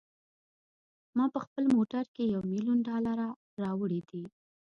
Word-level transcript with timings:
ما 1.17 1.25
په 1.33 1.39
خپل 1.45 1.63
موټر 1.75 2.03
کې 2.15 2.23
یو 2.33 2.41
میلیون 2.51 2.79
ډالره 2.89 3.27
راوړي 3.63 3.99
دي. 4.09 4.23